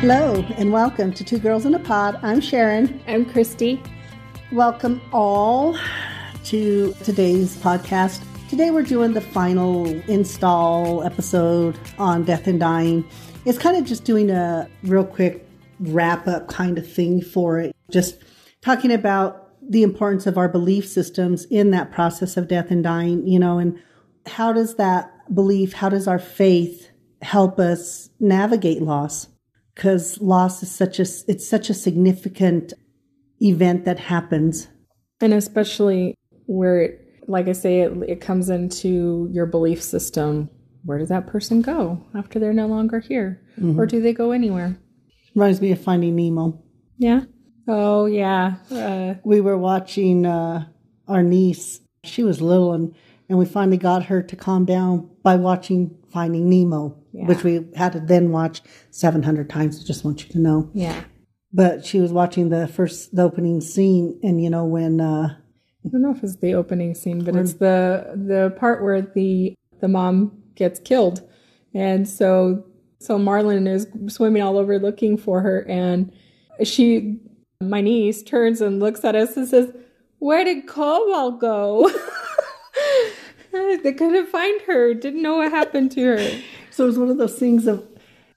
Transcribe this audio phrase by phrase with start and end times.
[0.00, 2.18] Hello, and welcome to Two Girls in a Pod.
[2.22, 3.02] I'm Sharon.
[3.06, 3.82] I'm Christy.
[4.50, 5.76] Welcome all
[6.44, 8.22] to today's podcast.
[8.48, 13.06] Today we're doing the final install episode on death and dying.
[13.44, 15.46] It's kind of just doing a real quick
[15.80, 17.76] wrap up kind of thing for it.
[17.90, 18.22] Just
[18.62, 23.26] talking about the importance of our belief systems in that process of death and dying,
[23.26, 23.78] you know, and
[24.24, 26.88] how does that belief, how does our faith
[27.20, 29.28] help us navigate loss?
[29.80, 32.74] Because loss is such a it's such a significant
[33.40, 34.68] event that happens.
[35.22, 40.50] And especially where it, like i say it, it comes into your belief system.
[40.84, 43.40] Where does that person go after they're no longer here?
[43.58, 43.80] Mm-hmm.
[43.80, 44.78] or do they go anywhere?
[45.34, 46.62] Reminds me of finding nemo.
[46.98, 47.22] Yeah?
[47.66, 48.56] Oh yeah.
[48.70, 50.66] Uh, we were watching uh,
[51.08, 51.80] our niece.
[52.04, 52.94] She was little and
[53.30, 57.26] and we finally got her to calm down by watching finding nemo yeah.
[57.26, 59.80] which we had to then watch 700 times.
[59.80, 60.70] I just want you to know.
[60.72, 61.04] Yeah.
[61.52, 65.00] But she was watching the first, the opening scene, and you know when.
[65.00, 65.36] Uh,
[65.84, 69.54] I don't know if it's the opening scene, but it's the the part where the
[69.80, 71.28] the mom gets killed,
[71.74, 72.66] and so
[73.00, 76.12] so Marlin is swimming all over looking for her, and
[76.62, 77.18] she,
[77.60, 79.72] my niece, turns and looks at us and says,
[80.20, 81.90] "Where did Cobalt go?"
[83.76, 84.94] they couldn't find her.
[84.94, 86.40] Didn't know what happened to her.
[86.72, 87.84] So it was one of those things of,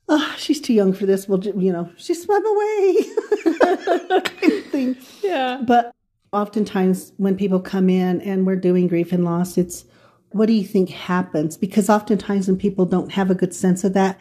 [0.09, 1.29] oh, she's too young for this.
[1.29, 2.97] Well, you know, she swam away.
[3.61, 4.97] kind of thing.
[5.21, 5.61] Yeah.
[5.65, 5.93] But
[6.33, 9.85] oftentimes when people come in and we're doing grief and loss, it's
[10.31, 11.57] what do you think happens?
[11.57, 14.19] Because oftentimes when people don't have a good sense of that,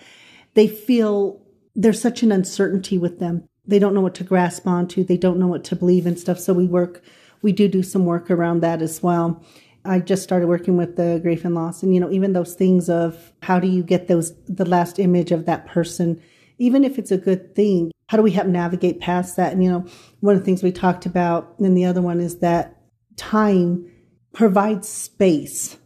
[0.55, 1.41] they feel
[1.75, 3.49] there's such an uncertainty with them.
[3.67, 5.05] They don't know what to grasp onto.
[5.05, 6.39] They don't know what to believe and stuff.
[6.39, 7.03] So we work,
[7.41, 9.43] we do do some work around that as well.
[9.85, 11.83] I just started working with the grief and loss.
[11.83, 15.33] And you know even those things of how do you get those the last image
[15.33, 16.21] of that person
[16.59, 19.55] even if it's a good thing how do we help navigate past that?
[19.55, 19.87] And you know
[20.21, 22.77] one of the things we talked about and the other one is that
[23.17, 23.91] time
[24.35, 25.79] provides space.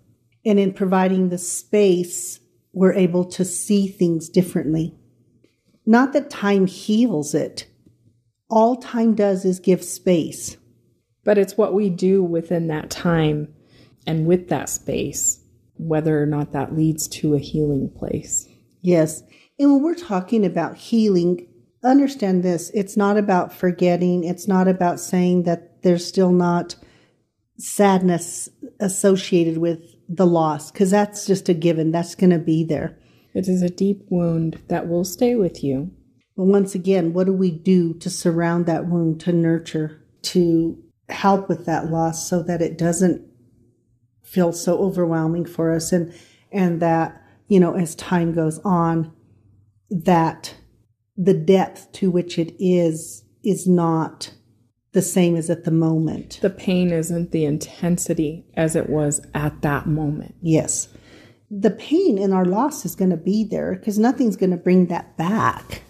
[0.44, 2.40] And in providing the space
[2.72, 4.94] we're able to see things differently.
[5.86, 7.66] Not that time heals it.
[8.50, 10.56] All time does is give space.
[11.24, 13.54] But it's what we do within that time
[14.06, 15.40] and with that space,
[15.74, 18.48] whether or not that leads to a healing place.
[18.82, 19.22] Yes.
[19.58, 21.48] And when we're talking about healing,
[21.84, 26.76] understand this it's not about forgetting, it's not about saying that there's still not
[27.58, 28.48] sadness
[28.80, 32.98] associated with the loss, because that's just a given, that's going to be there.
[33.34, 35.90] It is a deep wound that will stay with you.
[36.36, 41.48] But once again, what do we do to surround that wound, to nurture, to help
[41.48, 43.25] with that loss so that it doesn't
[44.26, 46.12] feel so overwhelming for us and
[46.52, 49.12] and that you know as time goes on
[49.88, 50.54] that
[51.16, 54.34] the depth to which it is is not
[54.92, 56.38] the same as at the moment.
[56.40, 60.34] The pain isn't the intensity as it was at that moment.
[60.40, 60.88] Yes.
[61.50, 64.86] The pain in our loss is going to be there because nothing's going to bring
[64.86, 65.82] that back.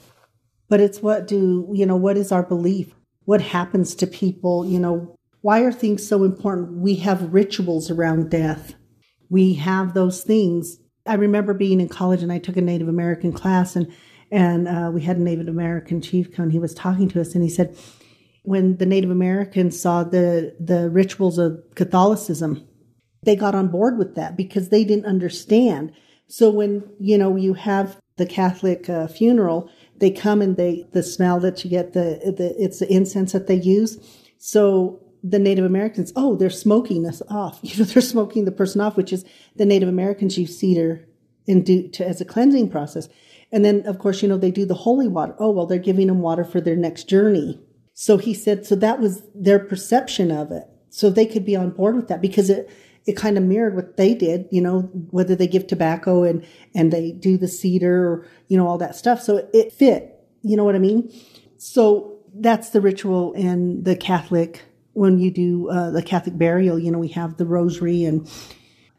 [0.68, 2.92] But it's what do you know what is our belief?
[3.24, 6.72] What happens to people you know why are things so important?
[6.78, 8.74] We have rituals around death.
[9.30, 10.78] We have those things.
[11.06, 13.86] I remember being in college and I took a Native American class and
[14.32, 16.50] and uh, we had a Native American chief come.
[16.50, 17.78] He was talking to us and he said,
[18.42, 22.66] when the Native Americans saw the the rituals of Catholicism,
[23.22, 25.92] they got on board with that because they didn't understand.
[26.26, 31.04] So when you know you have the Catholic uh, funeral, they come and they the
[31.04, 33.96] smell that you get the the it's the incense that they use.
[34.38, 37.60] So the Native Americans, oh, they're smoking us off.
[37.62, 39.24] You know, they're smoking the person off, which is
[39.56, 41.06] the Native Americans use cedar
[41.48, 43.08] and do to, as a cleansing process.
[43.52, 45.34] And then, of course, you know, they do the holy water.
[45.38, 47.60] Oh, well, they're giving them water for their next journey.
[47.94, 50.64] So he said, so that was their perception of it.
[50.90, 52.70] So they could be on board with that because it,
[53.06, 56.92] it kind of mirrored what they did, you know, whether they give tobacco and, and
[56.92, 59.22] they do the cedar or, you know, all that stuff.
[59.22, 61.12] So it, it fit, you know what I mean?
[61.56, 64.62] So that's the ritual in the Catholic
[64.96, 68.26] when you do uh, the Catholic burial, you know, we have the rosary and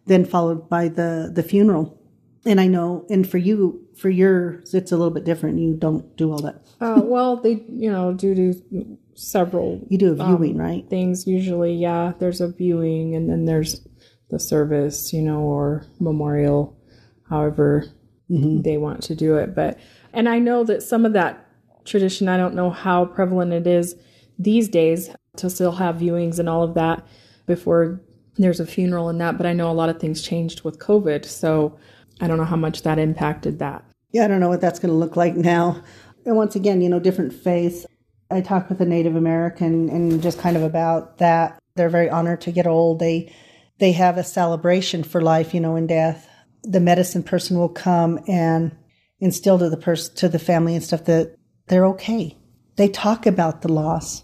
[0.06, 2.00] then followed by the, the funeral.
[2.46, 5.58] And I know, and for you, for yours, it's a little bit different.
[5.58, 6.62] You don't do all that.
[6.80, 9.86] uh, well, they, you know, do do several.
[9.90, 10.88] You do a viewing, um, right?
[10.88, 12.14] Things usually, yeah.
[12.20, 13.82] There's a viewing, and then there's
[14.30, 16.78] the service, you know, or memorial,
[17.28, 17.86] however
[18.30, 18.62] mm-hmm.
[18.62, 19.56] they want to do it.
[19.56, 19.80] But,
[20.14, 21.44] and I know that some of that
[21.86, 23.96] tradition, I don't know how prevalent it is
[24.38, 27.06] these days to still have viewings and all of that
[27.46, 28.02] before
[28.36, 29.38] there's a funeral and that.
[29.38, 31.26] But I know a lot of things changed with COVID.
[31.26, 31.78] So
[32.22, 33.84] I don't know how much that impacted that.
[34.12, 35.82] Yeah, I don't know what that's going to look like now.
[36.26, 37.86] And once again, you know, different faiths.
[38.30, 41.60] I talked with a Native American and just kind of about that.
[41.76, 43.00] They're very honored to get old.
[43.00, 43.34] They
[43.80, 46.28] they have a celebration for life, you know, in death.
[46.64, 48.76] The medicine person will come and
[49.20, 51.36] instill to the person to the family and stuff that
[51.68, 52.36] they're okay.
[52.76, 54.24] They talk about the loss.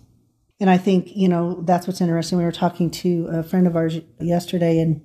[0.59, 2.37] And I think, you know, that's what's interesting.
[2.37, 5.01] We were talking to a friend of ours yesterday and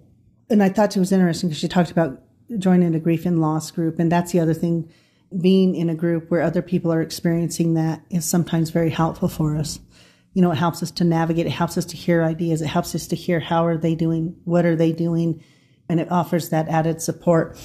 [0.50, 2.22] and I thought it was interesting because she talked about
[2.56, 3.98] joining a grief and loss group.
[3.98, 4.90] And that's the other thing.
[5.38, 9.56] Being in a group where other people are experiencing that is sometimes very helpful for
[9.56, 9.78] us.
[10.32, 11.46] You know, it helps us to navigate.
[11.46, 12.62] It helps us to hear ideas.
[12.62, 14.36] It helps us to hear how are they doing?
[14.44, 15.44] What are they doing?
[15.88, 17.58] And it offers that added support.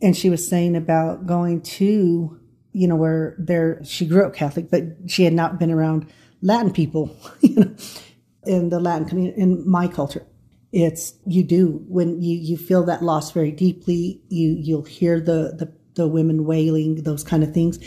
[0.00, 2.40] And she was saying about going to,
[2.72, 6.10] you know, where there, she grew up Catholic, but she had not been around
[6.42, 7.74] Latin people, you know,
[8.44, 10.26] in the Latin community, in my culture.
[10.70, 15.54] It's you do when you you feel that loss very deeply you you'll hear the
[15.56, 17.78] the, the women wailing those kind of things.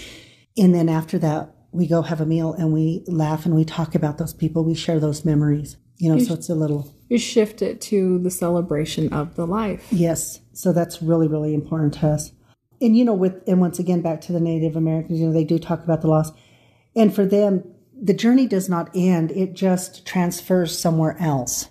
[0.58, 3.94] And then after that we go have a meal and we laugh and we talk
[3.94, 4.64] about those people.
[4.64, 8.18] We share those memories you know you so it's a little you shift it to
[8.20, 9.86] the celebration of the life.
[9.92, 10.40] Yes.
[10.52, 12.32] So that's really really important to us.
[12.82, 15.44] And you know with and once again back to the native americans you know they
[15.44, 16.32] do talk about the loss.
[16.96, 17.64] And for them
[18.04, 21.70] the journey does not end it just transfers somewhere else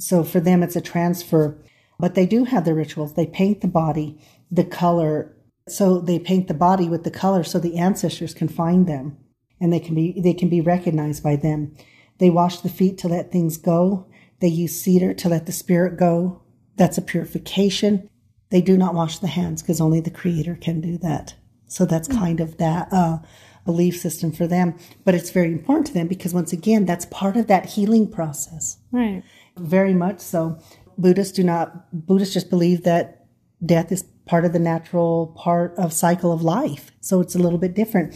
[0.00, 1.58] so for them, it's a transfer.
[1.98, 3.14] But they do have the rituals.
[3.14, 4.18] They paint the body,
[4.50, 5.36] the color.
[5.68, 9.18] So they paint the body with the color so the ancestors can find them
[9.60, 11.76] and they can be, they can be recognized by them.
[12.18, 14.06] They wash the feet to let things go.
[14.40, 16.42] They use cedar to let the spirit go.
[16.76, 18.08] That's a purification.
[18.48, 21.34] They do not wash the hands because only the creator can do that.
[21.66, 22.18] So that's mm.
[22.18, 23.18] kind of that, uh,
[23.64, 24.74] belief system for them.
[25.04, 28.78] But it's very important to them because once again, that's part of that healing process.
[28.92, 29.22] Right.
[29.56, 30.58] Very much so.
[30.98, 33.26] Buddhists do not, Buddhists just believe that
[33.64, 36.90] death is part of the natural part of cycle of life.
[37.00, 38.14] So it's a little bit different.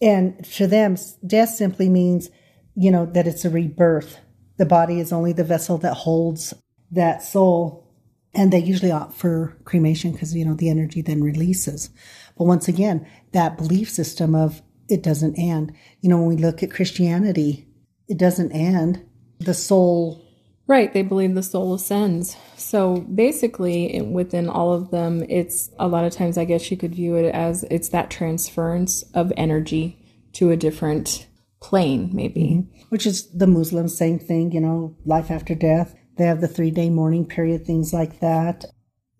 [0.00, 0.96] And for them,
[1.26, 2.30] death simply means,
[2.74, 4.18] you know, that it's a rebirth.
[4.56, 6.54] The body is only the vessel that holds
[6.90, 7.86] that soul.
[8.32, 11.90] And they usually opt for cremation because, you know, the energy then releases.
[12.38, 15.72] But once again, that belief system of it doesn't end.
[16.00, 17.66] You know, when we look at Christianity,
[18.08, 19.04] it doesn't end.
[19.38, 20.22] The soul
[20.70, 22.36] Right, they believe the soul ascends.
[22.56, 26.94] So basically, within all of them, it's a lot of times, I guess you could
[26.94, 29.98] view it as it's that transference of energy
[30.34, 31.26] to a different
[31.60, 32.42] plane, maybe.
[32.42, 32.82] Mm-hmm.
[32.90, 35.92] Which is the Muslim same thing, you know, life after death.
[36.16, 38.64] They have the three day mourning period, things like that.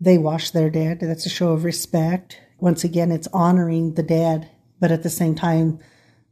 [0.00, 1.00] They wash their dead.
[1.00, 2.40] That's a show of respect.
[2.60, 4.48] Once again, it's honoring the dead,
[4.80, 5.78] but at the same time,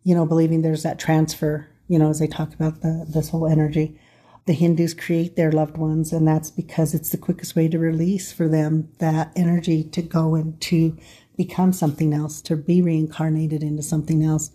[0.04, 3.46] you know, believing there's that transfer, you know, as they talk about the, this whole
[3.46, 3.98] energy
[4.48, 8.32] the Hindus create their loved ones, and that's because it's the quickest way to release
[8.32, 10.96] for them that energy to go and to
[11.36, 14.50] become something else, to be reincarnated into something else.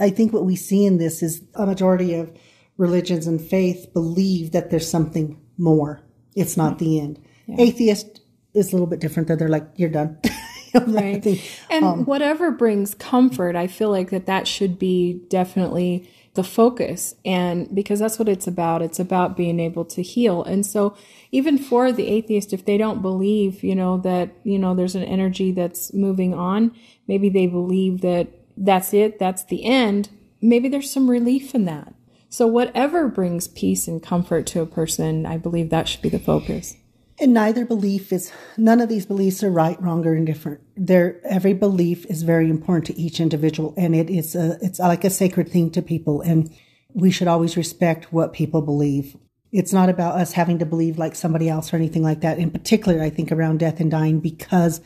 [0.00, 2.34] I think what we see in this is a majority of
[2.78, 6.00] religions and faith believe that there's something more.
[6.34, 6.78] It's not hmm.
[6.78, 7.22] the end.
[7.46, 7.56] Yeah.
[7.58, 8.22] Atheist
[8.54, 9.28] is a little bit different.
[9.28, 10.18] That they're like, you're done.
[10.86, 11.26] right.
[11.70, 17.14] And um, whatever brings comfort, I feel like that that should be definitely the focus.
[17.24, 20.42] And because that's what it's about it's about being able to heal.
[20.42, 20.96] And so
[21.34, 25.02] even for the atheist if they don't believe you know that you know there's an
[25.02, 26.70] energy that's moving on
[27.08, 30.08] maybe they believe that that's it that's the end
[30.40, 31.92] maybe there's some relief in that.
[32.28, 36.18] So whatever brings peace and comfort to a person i believe that should be the
[36.18, 36.76] focus
[37.18, 40.60] and neither belief is, none of these beliefs are right, wrong, or indifferent.
[40.76, 45.04] There, every belief is very important to each individual, and it is a, it's like
[45.04, 46.52] a sacred thing to people, and
[46.92, 49.16] we should always respect what people believe.
[49.52, 52.38] It's not about us having to believe like somebody else or anything like that.
[52.38, 54.80] In particular, I think around death and dying because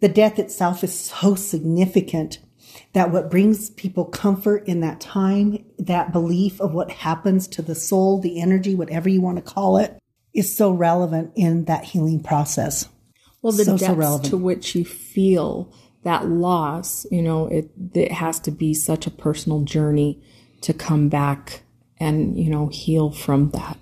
[0.00, 2.38] the death itself is so significant
[2.92, 7.74] that what brings people comfort in that time, that belief of what happens to the
[7.74, 9.98] soul, the energy, whatever you want to call it,
[10.34, 12.88] is so relevant in that healing process.
[13.42, 15.72] Well, the so, depths so to which you feel
[16.04, 20.22] that loss, you know, it it has to be such a personal journey
[20.62, 21.62] to come back
[21.98, 23.78] and you know heal from that.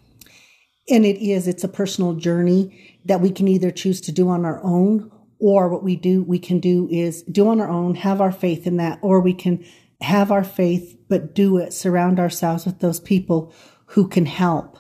[0.88, 1.47] And it is.
[1.47, 5.69] It's a personal journey that we can either choose to do on our own, or
[5.69, 8.76] what we do we can do is do on our own, have our faith in
[8.78, 9.64] that, or we can
[10.00, 13.52] have our faith but do it, surround ourselves with those people
[13.87, 14.78] who can help,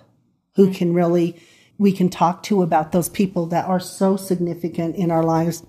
[0.54, 0.76] who right.
[0.76, 1.40] can really
[1.80, 5.64] we can talk to about those people that are so significant in our lives.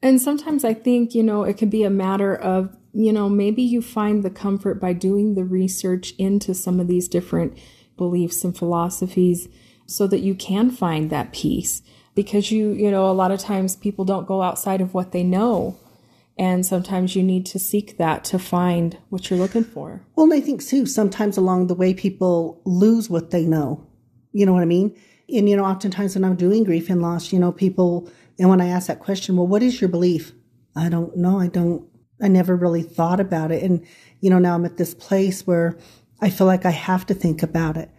[0.00, 3.62] And sometimes I think, you know, it could be a matter of, you know, maybe
[3.62, 7.58] you find the comfort by doing the research into some of these different
[7.96, 9.48] beliefs and philosophies
[9.84, 11.82] so that you can find that peace.
[12.14, 15.24] Because you, you know, a lot of times people don't go outside of what they
[15.24, 15.76] know.
[16.38, 20.06] And sometimes you need to seek that to find what you're looking for.
[20.14, 23.84] Well, and I think too, sometimes along the way, people lose what they know.
[24.30, 24.96] You know what I mean?
[25.28, 28.60] And, you know, oftentimes when I'm doing grief and loss, you know, people, and when
[28.60, 30.32] I ask that question, well, what is your belief?
[30.74, 31.38] I don't know.
[31.38, 31.86] I don't,
[32.20, 33.62] I never really thought about it.
[33.62, 33.86] And,
[34.20, 35.76] you know, now I'm at this place where
[36.20, 37.90] I feel like I have to think about it.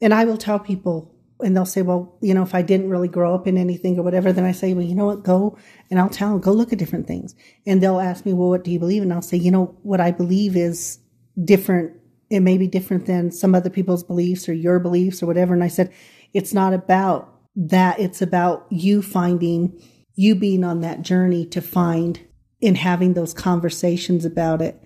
[0.00, 3.08] And I will tell people, and they'll say, well, you know, if I didn't really
[3.08, 5.56] grow up in anything or whatever, then I say, well, you know what, go,
[5.90, 7.34] and I'll tell them, go look at different things.
[7.66, 9.02] And they'll ask me, well, what do you believe?
[9.02, 10.98] And I'll say, you know, what I believe is
[11.44, 11.96] different.
[12.30, 15.52] It may be different than some other people's beliefs or your beliefs or whatever.
[15.54, 15.92] And I said,
[16.32, 17.98] it's not about that.
[18.00, 19.80] It's about you finding,
[20.14, 22.20] you being on that journey to find
[22.62, 24.80] and having those conversations about it.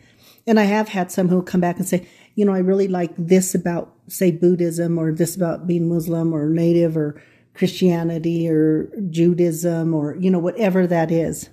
[0.47, 3.13] And I have had some who come back and say, you know, I really like
[3.19, 7.21] this about, say, Buddhism or this about being Muslim or Native or
[7.55, 11.51] Christianity or Judaism or, you know, whatever that is.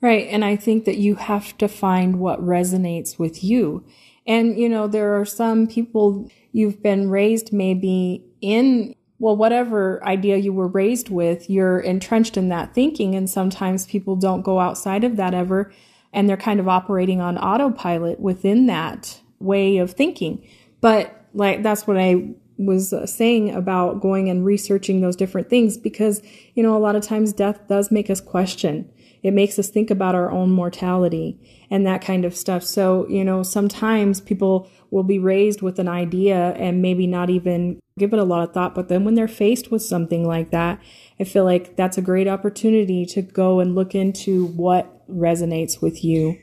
[0.00, 0.26] Right.
[0.28, 3.86] And I think that you have to find what resonates with you.
[4.26, 10.36] And, you know, there are some people you've been raised maybe in, well, whatever idea
[10.36, 13.14] you were raised with, you're entrenched in that thinking.
[13.14, 15.72] And sometimes people don't go outside of that ever.
[16.12, 20.46] And they're kind of operating on autopilot within that way of thinking.
[20.80, 25.76] But like, that's what I was uh, saying about going and researching those different things
[25.76, 26.22] because,
[26.54, 28.88] you know, a lot of times death does make us question.
[29.24, 31.40] It makes us think about our own mortality
[31.70, 32.62] and that kind of stuff.
[32.62, 37.80] So, you know, sometimes people will be raised with an idea and maybe not even
[37.98, 38.74] give it a lot of thought.
[38.74, 40.78] But then when they're faced with something like that,
[41.18, 46.04] I feel like that's a great opportunity to go and look into what resonates with
[46.04, 46.38] you.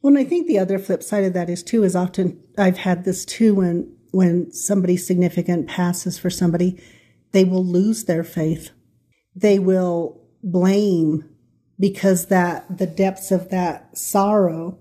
[0.00, 2.78] Well, and I think the other flip side of that is too, is often I've
[2.78, 6.80] had this too when when somebody significant passes for somebody,
[7.32, 8.70] they will lose their faith.
[9.34, 11.31] They will blame
[11.78, 14.78] because that the depths of that sorrow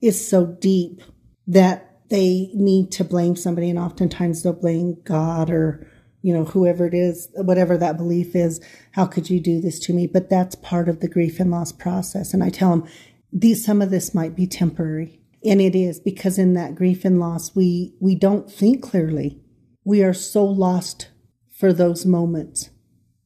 [0.00, 1.02] is so deep
[1.46, 5.86] that they need to blame somebody and oftentimes they'll blame God or
[6.22, 8.60] you know whoever it is whatever that belief is
[8.92, 11.72] how could you do this to me but that's part of the grief and loss
[11.72, 12.88] process and I tell them
[13.32, 17.18] these some of this might be temporary and it is because in that grief and
[17.18, 19.40] loss, we, we don't think clearly.
[19.84, 21.08] We are so lost
[21.50, 22.70] for those moments.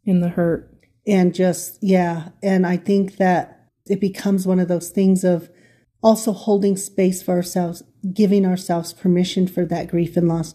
[0.05, 0.71] In the hurt.
[1.07, 2.31] And just, yeah.
[2.43, 5.51] And I think that it becomes one of those things of
[6.03, 7.83] also holding space for ourselves,
[8.13, 10.55] giving ourselves permission for that grief and loss,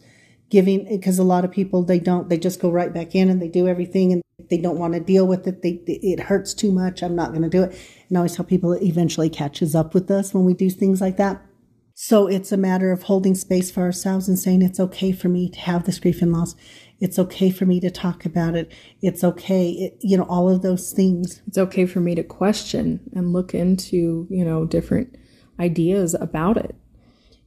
[0.49, 3.41] giving, because a lot of people, they don't, they just go right back in and
[3.41, 5.61] they do everything and they don't want to deal with it.
[5.61, 7.03] They, it hurts too much.
[7.03, 7.77] I'm not going to do it.
[8.07, 11.01] And I always tell people it eventually catches up with us when we do things
[11.01, 11.41] like that.
[11.93, 15.49] So it's a matter of holding space for ourselves and saying it's okay for me
[15.49, 16.55] to have this grief and loss.
[16.99, 18.71] It's okay for me to talk about it.
[19.01, 21.41] It's okay, it, you know, all of those things.
[21.47, 25.15] It's okay for me to question and look into, you know, different
[25.59, 26.75] ideas about it.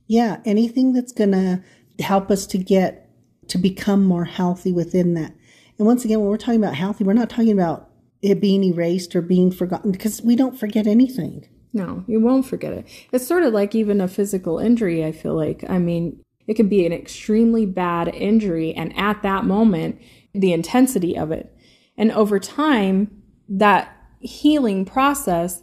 [0.07, 1.63] Yeah, anything that's going to
[2.03, 3.11] help us to get
[3.49, 5.35] to become more healthy within that.
[5.79, 7.91] And once again, when we're talking about healthy, we're not talking about
[8.23, 11.49] it being erased or being forgotten because we don't forget anything.
[11.73, 12.87] No, you won't forget it.
[13.13, 15.65] It's sort of like even a physical injury, I feel like.
[15.69, 20.01] I mean, it can be an extremely bad injury, and at that moment,
[20.35, 21.55] the intensity of it.
[21.97, 25.63] And over time, that healing process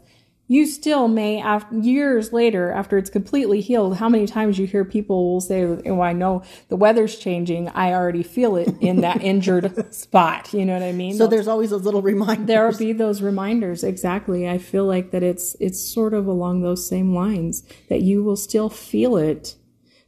[0.51, 4.83] you still may, after, years later, after it's completely healed, how many times you hear
[4.83, 7.69] people will say, "Oh, I know the weather's changing.
[7.69, 11.13] I already feel it in that injured spot." You know what I mean?
[11.13, 12.47] So there's always those little reminders.
[12.47, 13.83] There will be those reminders.
[13.83, 14.49] Exactly.
[14.49, 18.35] I feel like that it's it's sort of along those same lines that you will
[18.35, 19.55] still feel it,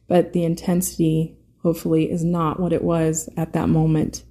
[0.08, 4.24] but the intensity hopefully is not what it was at that moment.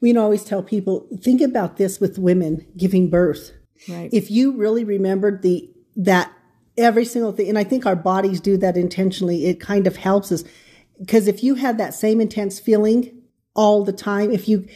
[0.00, 3.52] We always tell people think about this with women giving birth
[3.86, 4.10] Right.
[4.12, 6.32] If you really remembered the that
[6.76, 10.32] every single thing, and I think our bodies do that intentionally, it kind of helps
[10.32, 10.44] us.
[10.98, 13.22] Because if you had that same intense feeling
[13.54, 14.66] all the time, if you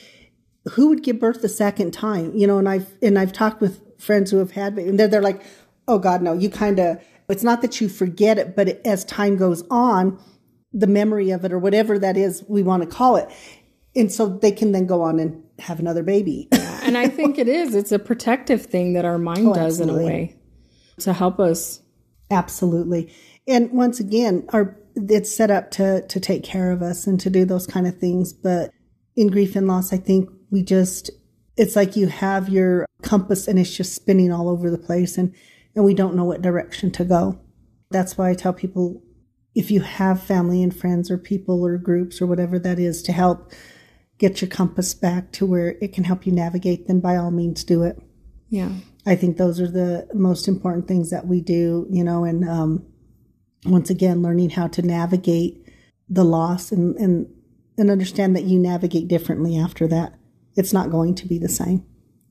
[0.73, 2.33] who would give birth the second time?
[2.37, 5.23] You know, and I've and I've talked with friends who have had, and they're they're
[5.23, 5.43] like,
[5.89, 7.03] oh God, no, you kind of.
[7.29, 10.23] It's not that you forget it, but it, as time goes on,
[10.73, 13.29] the memory of it or whatever that is we want to call it,
[13.95, 16.49] and so they can then go on and have another baby.
[16.83, 17.75] and I think it is.
[17.75, 20.05] It's a protective thing that our mind oh, does absolutely.
[20.05, 20.37] in a way
[21.01, 21.81] to help us.
[22.31, 23.13] Absolutely.
[23.47, 27.31] And once again, our it's set up to to take care of us and to
[27.31, 28.33] do those kind of things.
[28.33, 28.71] But
[29.17, 31.11] in grief and loss, I think we just
[31.57, 35.35] it's like you have your compass and it's just spinning all over the place and
[35.75, 37.39] and we don't know what direction to go.
[37.91, 39.03] That's why I tell people
[39.55, 43.13] if you have family and friends or people or groups or whatever that is to
[43.13, 43.53] help
[44.19, 47.65] get your compass back to where it can help you navigate, then by all means
[47.65, 48.01] do it.
[48.49, 48.71] Yeah.
[49.05, 52.87] I think those are the most important things that we do, you know, and um,
[53.65, 55.69] once again, learning how to navigate
[56.09, 57.27] the loss and, and,
[57.77, 60.15] and understand that you navigate differently after that.
[60.55, 61.85] It's not going to be the same.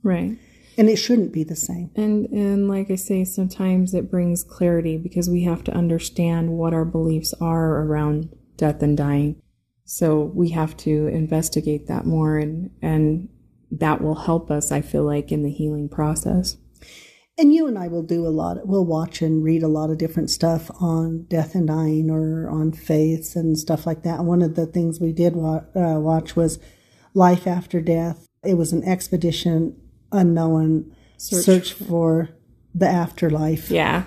[0.03, 0.37] Right.
[0.77, 1.91] And it shouldn't be the same.
[1.95, 6.73] And and like I say, sometimes it brings clarity because we have to understand what
[6.73, 9.41] our beliefs are around death and dying.
[9.85, 13.29] So we have to investigate that more and and
[13.71, 16.57] that will help us, I feel like, in the healing process.
[17.37, 18.67] And you and I will do a lot.
[18.67, 22.73] We'll watch and read a lot of different stuff on death and dying or on
[22.73, 24.19] faiths and stuff like that.
[24.19, 26.59] And one of the things we did wa- uh, watch was
[27.13, 28.27] Life After Death.
[28.43, 29.75] It was an expedition
[30.11, 32.29] unknown search, search for
[32.73, 33.69] the afterlife.
[33.69, 34.03] Yeah.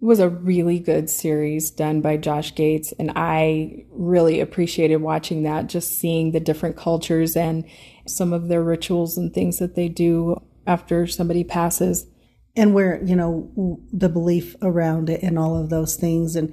[0.00, 5.42] It was a really good series done by Josh Gates, and I really appreciated watching
[5.42, 7.64] that, just seeing the different cultures and
[8.06, 12.06] some of their rituals and things that they do after somebody passes.
[12.56, 16.34] And where, you know, the belief around it and all of those things.
[16.34, 16.52] And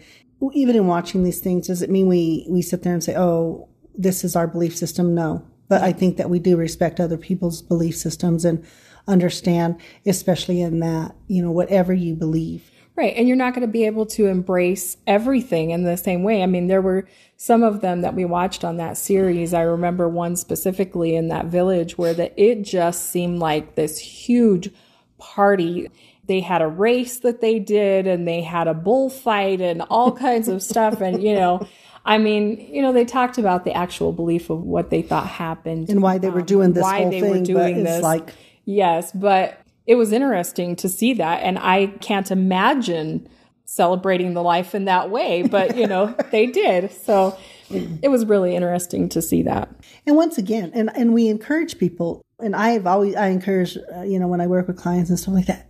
[0.54, 3.70] even in watching these things, does it mean we, we sit there and say, oh,
[3.96, 5.16] this is our belief system?
[5.16, 5.44] No.
[5.68, 8.64] But I think that we do respect other people's belief systems and
[9.08, 13.14] understand, especially in that, you know, whatever you believe Right.
[13.18, 16.42] And you're not going to be able to embrace everything in the same way.
[16.42, 19.54] I mean, there were some of them that we watched on that series.
[19.54, 24.70] I remember one specifically in that village where the, it just seemed like this huge
[25.18, 25.92] party.
[26.28, 30.48] They had a race that they did and they had a bullfight and all kinds
[30.48, 31.02] of stuff.
[31.02, 31.68] And, you know,
[32.06, 35.90] I mean, you know, they talked about the actual belief of what they thought happened
[35.90, 36.84] and why they were doing this.
[36.86, 38.02] Um, why they thing, were doing this.
[38.02, 38.34] Like,
[38.66, 41.44] yes, but it was interesting to see that.
[41.44, 43.28] And I can't imagine
[43.66, 46.92] celebrating the life in that way, but you know, they did.
[46.92, 47.38] So
[47.70, 49.70] it was really interesting to see that.
[50.06, 54.20] And once again, and, and we encourage people, and I've always, I encourage, uh, you
[54.20, 55.70] know, when I work with clients and stuff like that,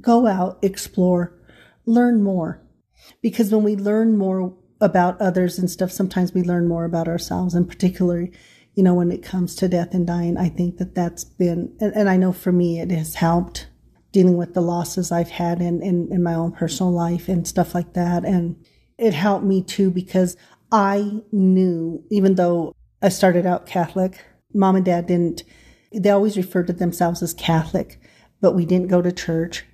[0.00, 1.32] go out, explore,
[1.86, 2.62] learn more.
[3.22, 7.54] Because when we learn more about others and stuff, sometimes we learn more about ourselves
[7.54, 8.32] and particularly
[8.80, 11.92] you know, when it comes to death and dying, I think that that's been, and,
[11.94, 13.68] and I know for me, it has helped
[14.10, 17.74] dealing with the losses I've had in, in, in my own personal life and stuff
[17.74, 18.24] like that.
[18.24, 18.56] And
[18.96, 20.34] it helped me too because
[20.72, 25.42] I knew, even though I started out Catholic, mom and dad didn't,
[25.92, 28.00] they always referred to themselves as Catholic,
[28.40, 29.66] but we didn't go to church.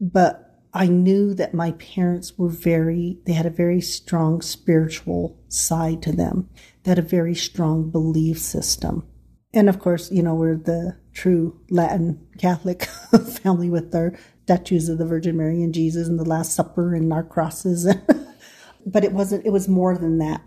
[0.00, 6.00] But I knew that my parents were very, they had a very strong spiritual side
[6.02, 6.48] to them.
[6.86, 9.06] Had a very strong belief system.
[9.52, 12.84] And of course, you know, we're the true Latin Catholic
[13.42, 17.12] family with our statues of the Virgin Mary and Jesus and the Last Supper and
[17.12, 17.92] our crosses.
[18.86, 20.42] but it wasn't, it was more than that.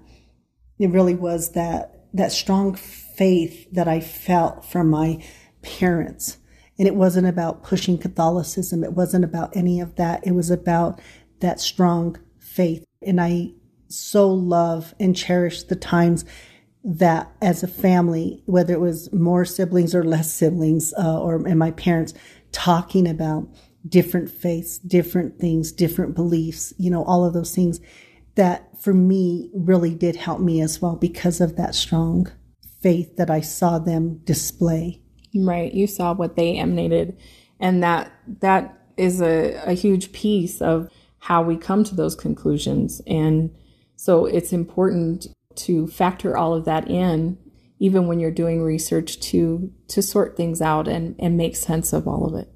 [0.80, 5.24] It really was that, that strong faith that I felt from my
[5.62, 6.38] parents
[6.80, 8.86] and it wasn't about pushing Catholicism.
[8.86, 10.26] It wasn't about any of that.
[10.26, 11.02] It was about
[11.42, 12.86] that strong faith.
[13.06, 13.52] And I
[13.90, 16.26] so love and cherish the times
[16.84, 21.60] that as a family, whether it was more siblings or less siblings, uh, or and
[21.60, 22.14] my parents
[22.52, 23.48] talking about
[23.88, 27.80] different faiths, different things, different beliefs, you know, all of those things
[28.36, 32.32] that for me really did help me as well because of that strong
[32.82, 35.02] faith that I saw them display.
[35.36, 35.74] Right.
[35.74, 37.18] You saw what they emanated.
[37.60, 43.02] And that that is a, a huge piece of how we come to those conclusions.
[43.06, 43.54] And
[44.00, 47.38] so it's important to factor all of that in,
[47.80, 52.08] even when you're doing research to to sort things out and, and make sense of
[52.08, 52.48] all of it.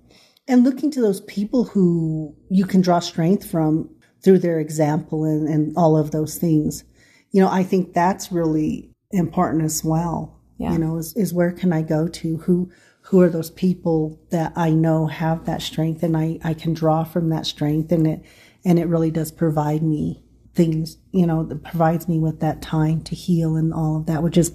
[0.48, 5.50] And looking to those people who you can draw strength from through their example and,
[5.50, 6.86] and all of those things.
[7.32, 10.40] You know, I think that's really important as well.
[10.58, 10.72] Yeah.
[10.72, 12.38] You know, is, is where can I go to?
[12.38, 16.74] Who who are those people that I know have that strength and I, I can
[16.74, 18.22] draw from that strength and it
[18.64, 20.23] and it really does provide me
[20.54, 24.24] things, you know, that provides me with that time to heal and all of that,
[24.24, 24.54] which is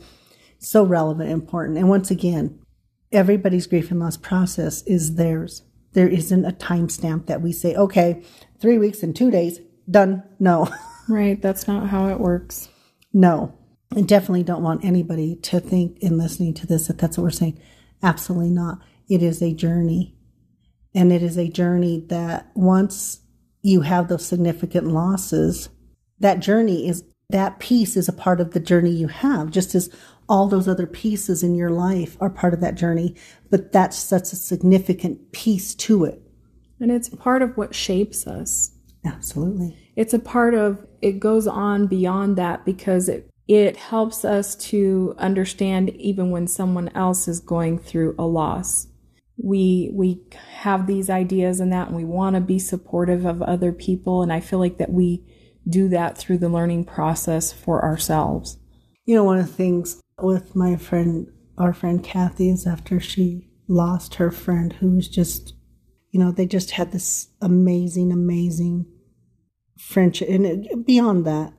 [0.59, 1.79] so relevant and important.
[1.79, 2.59] And once again,
[3.13, 5.63] everybody's grief and loss process is theirs.
[5.93, 8.23] There isn't a timestamp that we say, okay,
[8.61, 10.23] three weeks and two days, done.
[10.39, 10.69] No.
[11.11, 11.41] Right.
[11.41, 12.69] That's not how it works.
[13.15, 13.55] No.
[13.97, 17.31] I definitely don't want anybody to think in listening to this that that's what we're
[17.31, 17.59] saying.
[18.03, 18.81] Absolutely not.
[19.09, 20.15] It is a journey.
[20.95, 23.21] And it is a journey that once
[23.63, 25.71] you have those significant losses,
[26.21, 29.91] that journey is that piece is a part of the journey you have, just as
[30.29, 33.15] all those other pieces in your life are part of that journey.
[33.51, 36.23] But that's such a significant piece to it.
[36.81, 38.73] And it's part of what shapes us.
[39.05, 39.77] Absolutely.
[39.97, 45.15] It's a part of it goes on beyond that because it it helps us to
[45.19, 48.87] understand even when someone else is going through a loss.
[49.43, 50.21] we we
[50.57, 54.33] have these ideas and that and we want to be supportive of other people and
[54.33, 55.23] I feel like that we
[55.69, 58.59] do that through the learning process for ourselves.
[59.05, 63.49] You know, one of the things with my friend, our friend Kathy, is after she
[63.69, 65.55] lost her friend who was just,
[66.11, 68.87] you know, they just had this amazing, amazing
[69.79, 70.29] friendship.
[70.29, 71.53] And beyond that,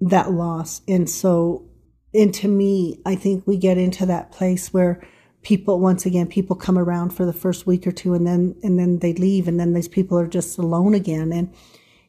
[0.00, 0.82] that loss.
[0.88, 1.68] And so,
[2.14, 5.06] and to me, I think we get into that place where
[5.42, 8.78] people, once again, people come around for the first week or two and then, and
[8.78, 11.32] then they leave and then these people are just alone again.
[11.32, 11.54] And,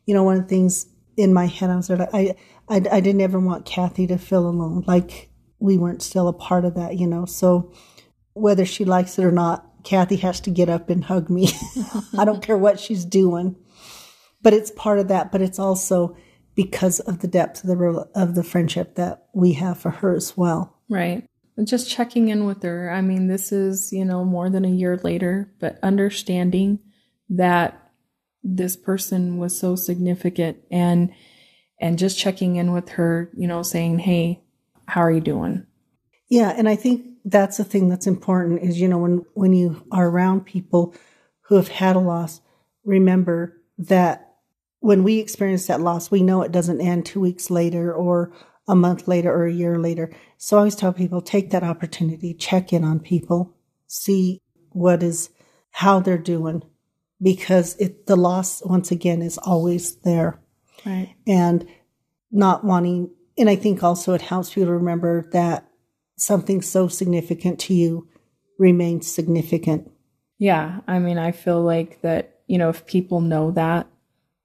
[0.06, 0.88] you know, one of the things
[1.18, 2.36] in my head, I was like, I,
[2.70, 4.84] I, I didn't ever want Kathy to feel alone.
[4.88, 7.26] Like we weren't still a part of that, you know.
[7.26, 7.72] So
[8.34, 11.50] whether she likes it or not, Kathy has to get up and hug me.
[12.18, 13.56] I don't care what she's doing,
[14.42, 15.32] but it's part of that.
[15.32, 16.16] But it's also
[16.56, 20.38] because of the depth of the of the friendship that we have for her as
[20.38, 20.78] well.
[20.90, 21.26] Right.
[21.64, 22.92] Just checking in with her.
[22.92, 26.80] I mean, this is you know more than a year later, but understanding
[27.30, 27.81] that
[28.44, 31.12] this person was so significant and
[31.80, 34.44] and just checking in with her, you know, saying, "Hey,
[34.88, 35.66] how are you doing?"
[36.30, 39.84] Yeah, and I think that's the thing that's important is you know when when you
[39.92, 40.94] are around people
[41.42, 42.42] who have had a loss,
[42.84, 44.36] remember that
[44.80, 48.32] when we experience that loss, we know it doesn't end 2 weeks later or
[48.68, 50.12] a month later or a year later.
[50.38, 53.56] So I always tell people take that opportunity, check in on people,
[53.88, 55.30] see what is
[55.72, 56.64] how they're doing
[57.22, 60.40] because it the loss once again is always there.
[60.86, 61.16] Right.
[61.28, 61.68] And
[62.32, 65.68] not wanting and I think also it helps you to remember that
[66.18, 68.08] something so significant to you
[68.60, 69.92] remains significant.
[70.38, 73.88] Yeah, I mean I feel like that, you know, if people know that,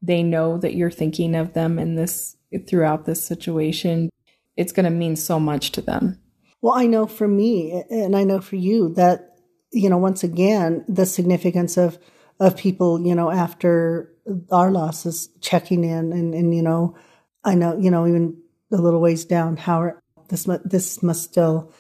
[0.03, 2.37] they know that you're thinking of them in this
[2.69, 4.11] throughout this situation,
[4.57, 6.19] it's going to mean so much to them.
[6.63, 9.37] Well, I know for me and I know for you that
[9.73, 11.99] you know once again the significance of
[12.39, 14.13] of people, you know, after
[14.51, 16.97] our losses checking in and, and, you know,
[17.45, 18.37] I know, you know, even
[18.73, 19.93] a little ways down, how
[20.29, 21.73] this, this must still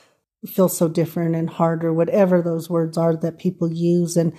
[0.46, 4.16] feel so different and hard or whatever those words are that people use.
[4.16, 4.32] And,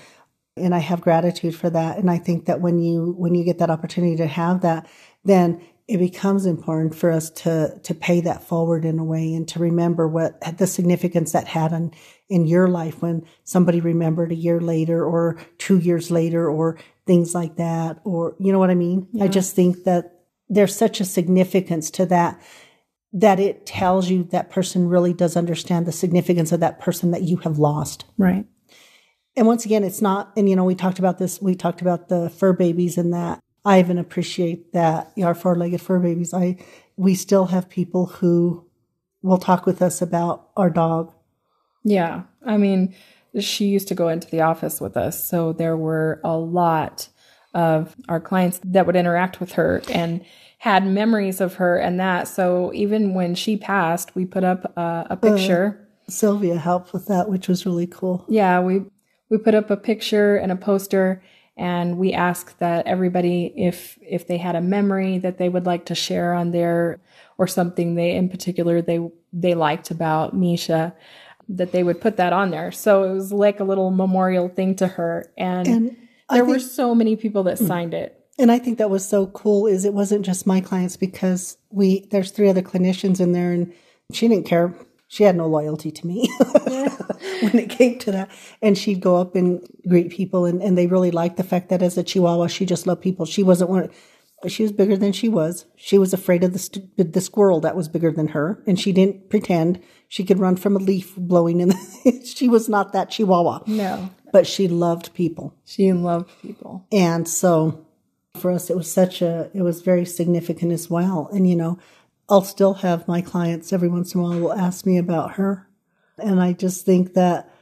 [0.55, 1.97] and I have gratitude for that.
[1.97, 4.87] And I think that when you, when you get that opportunity to have that,
[5.25, 9.47] then it becomes important for us to to pay that forward in a way and
[9.47, 11.93] to remember what the significance that had in
[12.29, 17.33] in your life when somebody remembered a year later or two years later or things
[17.33, 19.07] like that or you know what I mean?
[19.13, 19.25] Yeah.
[19.25, 20.13] I just think that
[20.49, 22.41] there's such a significance to that
[23.13, 27.23] that it tells you that person really does understand the significance of that person that
[27.23, 28.03] you have lost.
[28.17, 28.45] Right.
[29.37, 32.09] And once again, it's not, and you know, we talked about this, we talked about
[32.09, 36.33] the fur babies and that I even appreciate that our four-legged fur babies.
[36.33, 36.55] I
[36.95, 38.65] we still have people who
[39.21, 41.13] will talk with us about our dog.
[41.83, 42.95] Yeah, I mean,
[43.39, 47.09] she used to go into the office with us, so there were a lot
[47.53, 50.23] of our clients that would interact with her and
[50.59, 52.29] had memories of her and that.
[52.29, 55.89] So even when she passed, we put up a, a picture.
[56.07, 58.25] Uh, Sylvia helped with that, which was really cool.
[58.29, 58.85] Yeah, we
[59.29, 61.21] we put up a picture and a poster
[61.57, 65.85] and we asked that everybody if if they had a memory that they would like
[65.85, 66.99] to share on there
[67.37, 68.99] or something they in particular they
[69.33, 70.95] they liked about Misha
[71.49, 72.71] that they would put that on there.
[72.71, 75.31] So it was like a little memorial thing to her.
[75.37, 75.97] And, and
[76.29, 77.67] there think, were so many people that mm.
[77.67, 78.13] signed it.
[78.37, 82.07] And I think that was so cool is it wasn't just my clients because we
[82.11, 83.73] there's three other clinicians in there and
[84.11, 84.75] she didn't care
[85.07, 86.29] she had no loyalty to me
[87.41, 88.29] when it came to that.
[88.61, 91.81] And she'd go up and greet people, and, and they really liked the fact that
[91.81, 93.25] as a Chihuahua, she just loved people.
[93.25, 93.89] She wasn't one.
[94.47, 95.65] She was bigger than she was.
[95.75, 99.29] She was afraid of the the squirrel that was bigger than her, and she didn't
[99.29, 101.69] pretend she could run from a leaf blowing in.
[101.69, 103.61] The, she was not that Chihuahua.
[103.65, 105.55] No, but she loved people.
[105.65, 107.83] She loved people, and so
[108.35, 109.49] for us, it was such a.
[109.55, 111.29] It was very significant as well.
[111.33, 111.79] And you know,
[112.29, 115.67] I'll still have my clients every once in a while will ask me about her.
[116.17, 117.53] And I just think that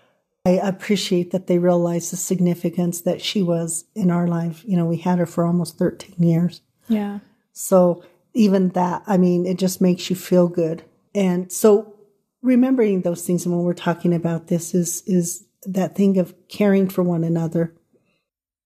[0.46, 4.64] I appreciate that they realize the significance that she was in our life.
[4.66, 6.62] You know, we had her for almost 13 years.
[6.88, 7.20] Yeah.
[7.52, 10.84] So even that, I mean, it just makes you feel good.
[11.14, 11.96] And so
[12.42, 16.90] remembering those things and when we're talking about this is, is that thing of caring
[16.90, 17.74] for one another,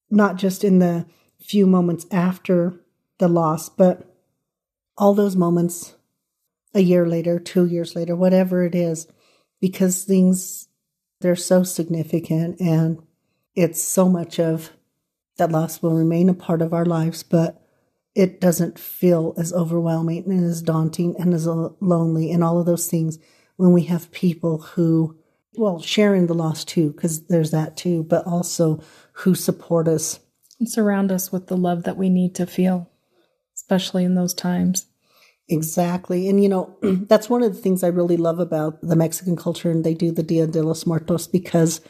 [0.10, 1.06] not just in the
[1.40, 2.82] few moments after
[3.20, 4.09] the loss, but
[5.00, 5.96] all those moments
[6.76, 9.08] a year later, two years later, whatever it is,
[9.60, 10.68] because things,
[11.22, 13.02] they're so significant and
[13.56, 14.72] it's so much of
[15.38, 17.66] that loss will remain a part of our lives, but
[18.14, 22.88] it doesn't feel as overwhelming and as daunting and as lonely and all of those
[22.88, 23.18] things
[23.56, 25.18] when we have people who
[25.56, 28.82] well, sharing the loss too, because there's that too, but also
[29.14, 30.20] who support us.
[30.60, 32.89] And surround us with the love that we need to feel,
[33.70, 34.88] especially in those times.
[35.48, 36.28] Exactly.
[36.28, 39.70] And, you know, that's one of the things I really love about the Mexican culture,
[39.70, 41.82] and they do the Dia de los Muertos because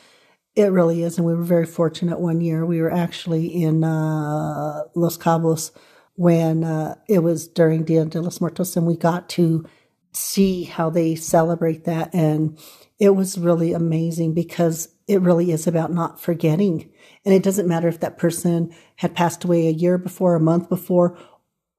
[0.55, 1.17] it really is.
[1.17, 2.65] And we were very fortunate one year.
[2.65, 5.71] We were actually in uh, Los Cabos
[6.15, 9.65] when uh, it was during Dia de los Muertos, and we got to
[10.11, 12.13] see how they celebrate that.
[12.13, 12.59] And
[12.99, 16.91] it was really amazing because it really is about not forgetting.
[17.25, 20.69] And it doesn't matter if that person had passed away a year before, a month
[20.69, 21.17] before,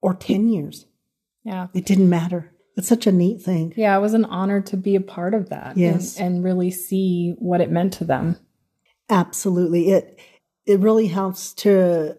[0.01, 0.85] or 10 years.
[1.43, 1.67] Yeah.
[1.73, 2.51] It didn't matter.
[2.77, 3.73] It's such a neat thing.
[3.75, 5.77] Yeah, it was an honor to be a part of that.
[5.77, 6.17] Yes.
[6.17, 8.37] And, and really see what it meant to them.
[9.09, 9.91] Absolutely.
[9.91, 10.19] It
[10.65, 12.17] it really helps to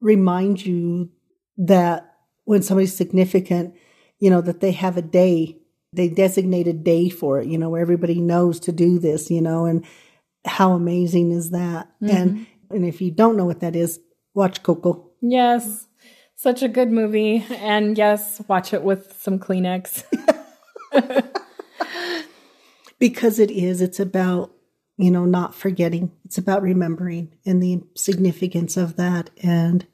[0.00, 1.10] remind you
[1.58, 2.14] that
[2.44, 3.74] when somebody's significant,
[4.18, 5.58] you know, that they have a day,
[5.92, 9.42] they designate a day for it, you know, where everybody knows to do this, you
[9.42, 9.84] know, and
[10.46, 11.88] how amazing is that?
[12.02, 12.16] Mm-hmm.
[12.16, 14.00] And and if you don't know what that is,
[14.34, 15.10] watch Coco.
[15.20, 15.86] Yes.
[16.40, 17.44] Such a good movie.
[17.50, 20.04] And yes, watch it with some Kleenex.
[22.98, 24.50] because it is, it's about,
[24.96, 26.12] you know, not forgetting.
[26.24, 29.28] It's about remembering and the significance of that.
[29.42, 29.86] And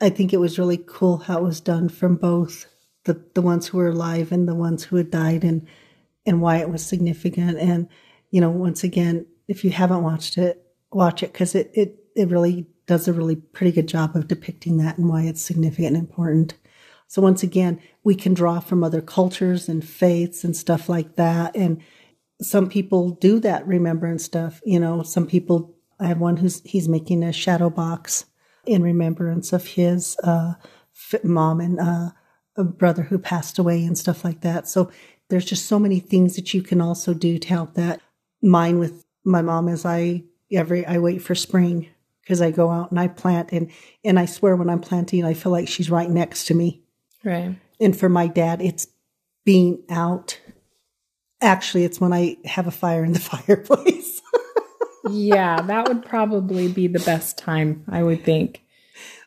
[0.00, 2.66] I think it was really cool how it was done from both
[3.02, 5.66] the, the ones who were alive and the ones who had died and,
[6.24, 7.58] and why it was significant.
[7.58, 7.88] And,
[8.30, 12.30] you know, once again, if you haven't watched it, watch it because it, it, it
[12.30, 16.08] really does a really pretty good job of depicting that and why it's significant and
[16.08, 16.54] important.
[17.06, 21.54] So once again, we can draw from other cultures and faiths and stuff like that.
[21.56, 21.80] And
[22.40, 24.60] some people do that remembrance stuff.
[24.64, 28.24] You know, some people, I have one who's, he's making a shadow box
[28.66, 30.54] in remembrance of his, uh,
[31.22, 32.10] mom and, uh,
[32.56, 34.68] a brother who passed away and stuff like that.
[34.68, 34.90] So
[35.28, 38.00] there's just so many things that you can also do to help that.
[38.42, 41.88] Mine with my mom is I every I wait for spring
[42.24, 43.70] because I go out and I plant and
[44.04, 46.82] and I swear when I'm planting I feel like she's right next to me.
[47.22, 47.56] Right.
[47.80, 48.86] And for my dad it's
[49.44, 50.40] being out.
[51.40, 54.22] Actually, it's when I have a fire in the fireplace.
[55.10, 58.62] yeah, that would probably be the best time, I would think.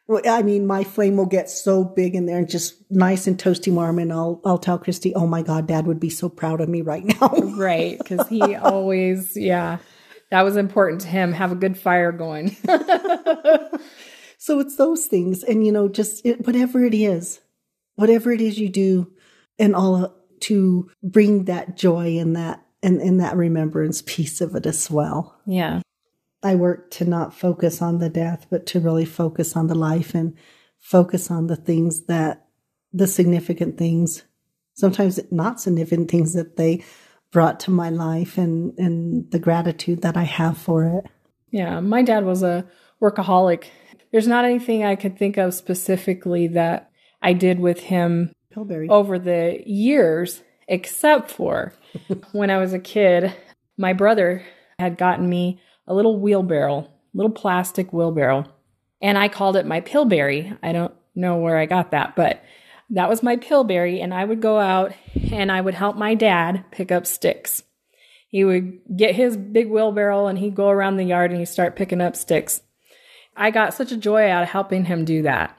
[0.07, 3.37] Well, I mean, my flame will get so big in there and just nice and
[3.37, 6.61] toasty warm, and I'll I'll tell Christy, "Oh my God, Dad would be so proud
[6.61, 9.79] of me right now." right, because he always, yeah,
[10.29, 11.31] that was important to him.
[11.33, 12.55] Have a good fire going.
[14.37, 17.39] so it's those things, and you know, just it, whatever it is,
[17.95, 19.11] whatever it is you do,
[19.57, 24.65] and all to bring that joy and that and in that remembrance piece of it
[24.65, 25.39] as well.
[25.45, 25.81] Yeah.
[26.43, 30.13] I work to not focus on the death, but to really focus on the life
[30.13, 30.35] and
[30.79, 32.47] focus on the things that
[32.93, 34.23] the significant things,
[34.75, 36.83] sometimes not significant things that they
[37.31, 41.05] brought to my life and, and the gratitude that I have for it.
[41.51, 41.79] Yeah.
[41.79, 42.65] My dad was a
[43.01, 43.65] workaholic.
[44.11, 48.89] There's not anything I could think of specifically that I did with him Pillberry.
[48.89, 51.73] over the years, except for
[52.31, 53.33] when I was a kid,
[53.77, 54.43] my brother
[54.79, 58.45] had gotten me a little wheelbarrow, little plastic wheelbarrow.
[59.01, 60.57] And I called it my pillberry.
[60.63, 62.41] I don't know where I got that, but
[62.89, 64.01] that was my pillberry.
[64.01, 64.93] And I would go out
[65.31, 67.63] and I would help my dad pick up sticks.
[68.29, 71.75] He would get his big wheelbarrow and he'd go around the yard and he'd start
[71.75, 72.61] picking up sticks.
[73.35, 75.55] I got such a joy out of helping him do that.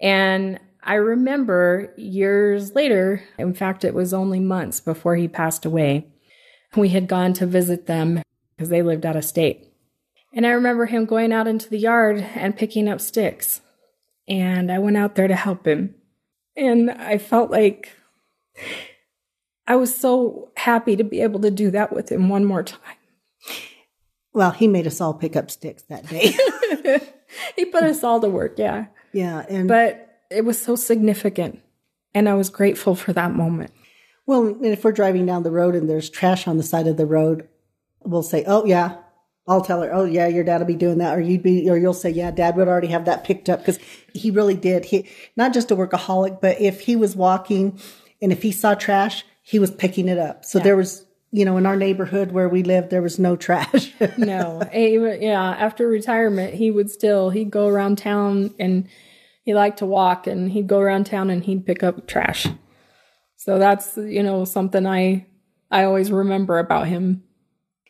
[0.00, 6.06] And I remember years later, in fact, it was only months before he passed away,
[6.76, 8.22] we had gone to visit them
[8.56, 9.72] because they lived out of state.
[10.32, 13.62] And I remember him going out into the yard and picking up sticks.
[14.28, 15.94] And I went out there to help him.
[16.56, 17.90] And I felt like
[19.66, 22.80] I was so happy to be able to do that with him one more time.
[24.32, 26.34] Well, he made us all pick up sticks that day.
[27.56, 28.86] he put us all to work, yeah.
[29.12, 29.44] Yeah.
[29.48, 31.60] And But it was so significant.
[32.14, 33.72] And I was grateful for that moment.
[34.26, 36.96] well, and if we're driving down the road and there's trash on the side of
[36.96, 37.48] the road,
[38.04, 38.96] we'll say, "Oh yeah."
[39.48, 41.76] I'll tell her, "Oh yeah, your dad will be doing that," or you'd be, or
[41.78, 43.78] you'll say, "Yeah, dad would already have that picked up," because
[44.12, 44.84] he really did.
[44.86, 47.78] He not just a workaholic, but if he was walking
[48.20, 50.44] and if he saw trash, he was picking it up.
[50.44, 50.64] So Yeah.
[50.64, 53.92] there was, you know, in our neighborhood where we lived, there was no trash.
[54.18, 58.88] No, yeah, after retirement, he would still, he'd go around town and
[59.44, 62.48] he liked to walk and he'd go around town and he'd pick up trash.
[63.36, 65.26] So that's, you know, something I,
[65.70, 67.22] I always remember about him.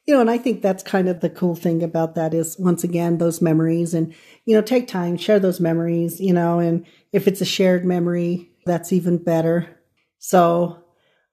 [0.06, 2.84] You know, and I think that's kind of the cool thing about that is once
[2.84, 4.14] again, those memories and,
[4.44, 8.50] you know, take time, share those memories, you know, and if it's a shared memory,
[8.64, 9.80] that's even better.
[10.18, 10.84] So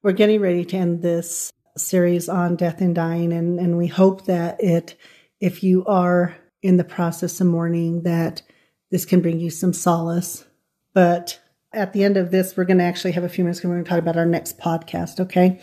[0.01, 4.25] we're getting ready to end this series on death and dying, and, and we hope
[4.25, 4.95] that it,
[5.39, 8.41] if you are in the process of mourning, that
[8.91, 10.45] this can bring you some solace.
[10.93, 11.39] But
[11.73, 13.83] at the end of this, we're going to actually have a few minutes we're going
[13.83, 15.59] to talk about our next podcast, okay?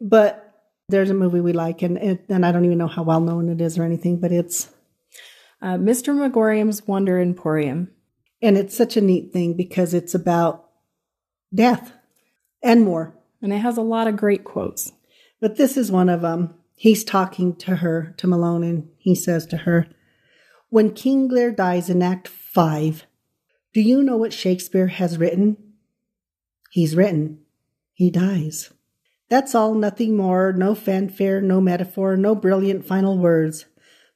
[0.00, 0.41] But
[0.92, 3.48] there's a movie we like, and it, and I don't even know how well known
[3.48, 4.70] it is or anything, but it's
[5.60, 6.14] uh, Mr.
[6.14, 7.90] Magorium's Wonder Emporium,
[8.40, 10.68] and it's such a neat thing because it's about
[11.52, 11.92] death
[12.62, 14.92] and more, and it has a lot of great quotes.
[15.40, 16.54] But this is one of them.
[16.74, 19.88] He's talking to her, to Malone, and he says to her,
[20.68, 23.06] "When King Lear dies in Act Five,
[23.72, 25.56] do you know what Shakespeare has written?
[26.70, 27.40] He's written,
[27.92, 28.70] he dies."
[29.32, 33.64] That's all, nothing more, no fanfare, no metaphor, no brilliant final words.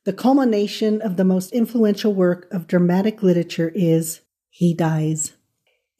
[0.05, 5.33] The culmination of the most influential work of dramatic literature is He Dies.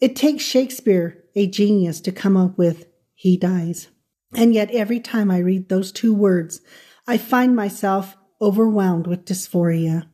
[0.03, 3.89] It takes Shakespeare, a genius, to come up with He Dies.
[4.35, 6.61] And yet, every time I read those two words,
[7.07, 10.11] I find myself overwhelmed with dysphoria.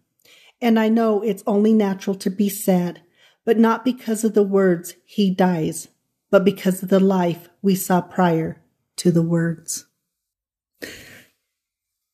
[0.61, 3.03] And I know it's only natural to be sad,
[3.45, 5.89] but not because of the words He dies,
[6.31, 8.62] but because of the life we saw prior
[9.03, 9.87] to the words.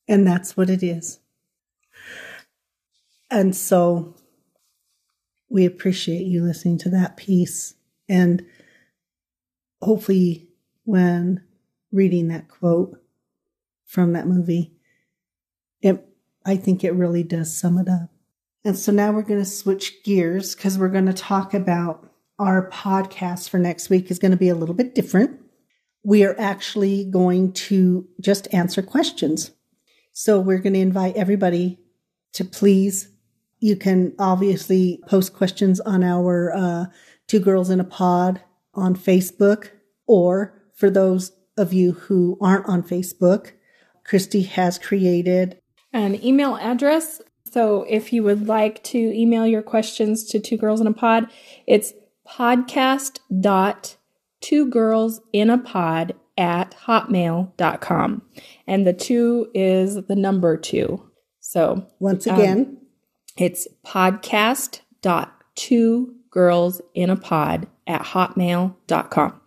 [0.08, 1.20] And that's what it is.
[3.30, 4.16] And so
[5.50, 7.74] we appreciate you listening to that piece.
[8.08, 8.46] And
[9.82, 10.48] hopefully,
[10.84, 11.44] when
[11.92, 12.98] reading that quote
[13.84, 14.72] from that movie,
[15.82, 16.08] it,
[16.46, 18.08] I think it really does sum it up.
[18.64, 22.70] And so now we're going to switch gears because we're going to talk about our
[22.70, 25.42] podcast for next week is going to be a little bit different
[26.02, 29.50] we are actually going to just answer questions.
[30.12, 31.78] So we're going to invite everybody
[32.32, 33.08] to please.
[33.60, 36.86] You can obviously post questions on our uh,
[37.26, 38.40] Two Girls in a Pod
[38.74, 39.70] on Facebook,
[40.06, 43.52] or for those of you who aren't on Facebook,
[44.04, 45.60] Christy has created
[45.92, 47.20] an email address.
[47.50, 51.28] So if you would like to email your questions to Two Girls in a Pod,
[51.66, 51.92] it's
[52.26, 53.96] podcast dot
[54.40, 58.22] two girls in a pod at hotmail.com.
[58.66, 61.02] And the two is the number two.
[61.40, 62.78] So once again, um,
[63.36, 69.40] it's podcast dot two girls in a pod at hotmail.com.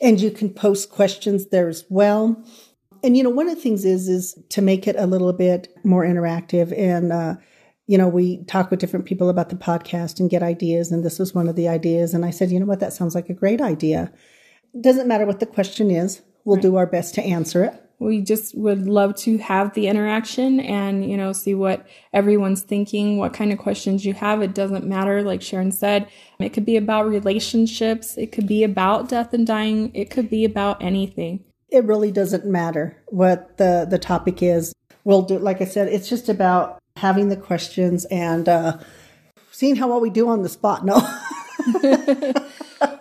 [0.00, 2.42] And you can post questions there as well.
[3.04, 5.68] And you know, one of the things is is to make it a little bit
[5.84, 7.34] more interactive and uh,
[7.86, 10.92] you know, we talk with different people about the podcast and get ideas.
[10.92, 12.14] And this was one of the ideas.
[12.14, 12.80] And I said, you know what?
[12.80, 14.12] That sounds like a great idea.
[14.80, 16.22] Doesn't matter what the question is.
[16.44, 16.62] We'll right.
[16.62, 17.78] do our best to answer it.
[17.98, 23.16] We just would love to have the interaction and, you know, see what everyone's thinking,
[23.16, 24.42] what kind of questions you have.
[24.42, 25.22] It doesn't matter.
[25.22, 26.08] Like Sharon said,
[26.40, 28.18] it could be about relationships.
[28.18, 29.94] It could be about death and dying.
[29.94, 31.44] It could be about anything.
[31.68, 34.74] It really doesn't matter what the, the topic is.
[35.04, 38.78] We'll do, like I said, it's just about having the questions and uh,
[39.50, 40.84] seeing how well we do on the spot.
[40.84, 41.00] No.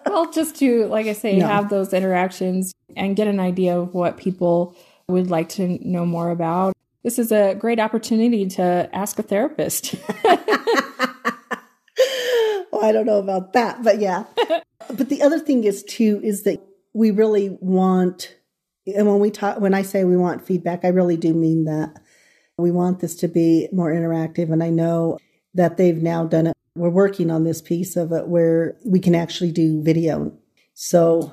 [0.06, 1.48] well, just to, like I say, no.
[1.48, 4.76] have those interactions and get an idea of what people
[5.08, 6.74] would like to know more about.
[7.04, 9.96] This is a great opportunity to ask a therapist.
[10.24, 10.38] well,
[12.84, 14.26] I don't know about that, but yeah.
[14.88, 16.62] but the other thing is too is that
[16.94, 18.36] we really want
[18.86, 22.02] and when we talk when I say we want feedback, I really do mean that.
[22.58, 24.52] We want this to be more interactive.
[24.52, 25.18] And I know
[25.54, 26.54] that they've now done it.
[26.76, 30.32] We're working on this piece of it where we can actually do video.
[30.74, 31.32] So,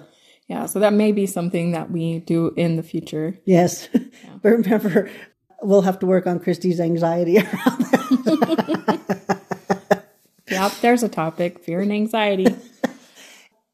[0.48, 3.38] yeah, so that may be something that we do in the future.
[3.44, 3.88] Yes.
[4.24, 4.38] Yeah.
[4.42, 5.11] but remember,
[5.62, 8.04] we'll have to work on Christy's anxiety around that.
[10.50, 12.46] yep, there's a topic fear and anxiety.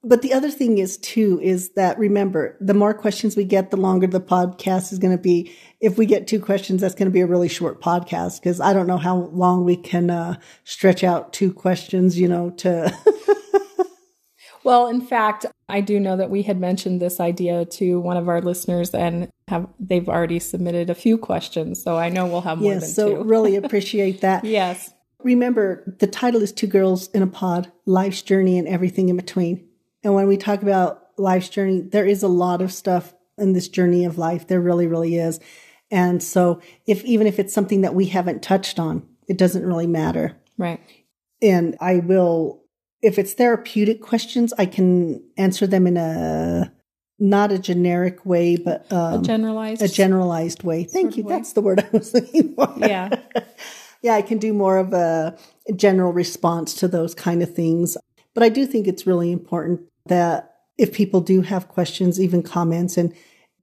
[0.06, 3.78] But the other thing is too is that remember, the more questions we get, the
[3.78, 5.54] longer the podcast is going to be.
[5.80, 8.74] If we get two questions, that's going to be a really short podcast because I
[8.74, 12.18] don't know how long we can uh, stretch out two questions.
[12.18, 12.94] You know, to.
[14.64, 18.28] well, in fact, I do know that we had mentioned this idea to one of
[18.28, 21.82] our listeners, and have they've already submitted a few questions.
[21.82, 23.24] So I know we'll have more yes, than so two.
[23.24, 24.44] really appreciate that.
[24.44, 24.90] yes.
[25.22, 29.66] Remember, the title is Two Girls in a Pod Life's Journey and Everything in Between.
[30.04, 33.68] And when we talk about life's journey, there is a lot of stuff in this
[33.68, 34.46] journey of life.
[34.46, 35.40] There really, really is.
[35.90, 39.86] And so if even if it's something that we haven't touched on, it doesn't really
[39.86, 40.36] matter.
[40.58, 40.80] Right.
[41.42, 42.62] And I will
[43.02, 46.72] if it's therapeutic questions, I can answer them in a
[47.18, 50.84] not a generic way, but um, a generalized a generalized way.
[50.84, 51.24] Thank you.
[51.24, 51.34] Way.
[51.34, 52.72] That's the word I was looking for.
[52.78, 53.10] Yeah.
[54.02, 55.36] yeah, I can do more of a
[55.76, 57.96] general response to those kind of things.
[58.34, 62.96] But I do think it's really important that if people do have questions, even comments,
[62.96, 63.14] and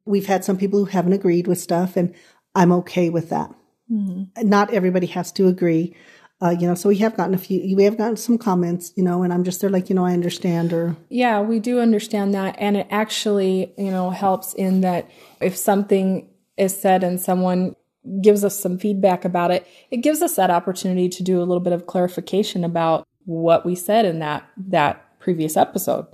[0.05, 2.13] we've had some people who haven't agreed with stuff, and
[2.55, 3.53] I'm okay with that.
[3.91, 4.47] Mm-hmm.
[4.47, 5.95] Not everybody has to agree.
[6.41, 9.03] Uh, you know, so we have gotten a few, we have gotten some comments, you
[9.03, 10.95] know, and I'm just there like, you know, I understand or.
[11.09, 12.55] Yeah, we do understand that.
[12.57, 15.07] And it actually, you know, helps in that
[15.39, 16.27] if something
[16.57, 17.75] is said and someone
[18.23, 21.59] gives us some feedback about it, it gives us that opportunity to do a little
[21.59, 26.07] bit of clarification about what we said in that, that previous episode.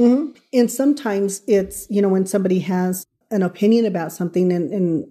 [0.00, 0.38] Mm-hmm.
[0.52, 5.06] And sometimes it's, you know, when somebody has an opinion about something and, and,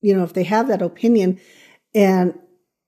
[0.00, 1.40] you know, if they have that opinion
[1.94, 2.34] and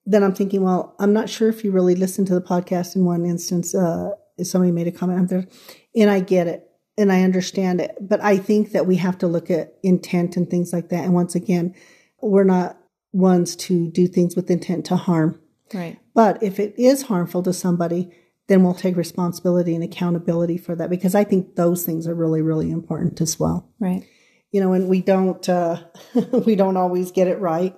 [0.05, 3.05] then I'm thinking, well, I'm not sure if you really listened to the podcast in
[3.05, 3.73] one instance.
[3.73, 5.47] Uh, if somebody made a comment out there,
[5.95, 9.27] and I get it and I understand it, but I think that we have to
[9.27, 11.03] look at intent and things like that.
[11.03, 11.73] And once again,
[12.21, 12.77] we're not
[13.13, 15.39] ones to do things with intent to harm.
[15.73, 15.97] Right.
[16.13, 18.11] But if it is harmful to somebody,
[18.47, 22.41] then we'll take responsibility and accountability for that because I think those things are really,
[22.41, 23.69] really important as well.
[23.79, 24.05] Right.
[24.51, 25.81] You know, and we don't, uh,
[26.45, 27.75] we don't always get it right,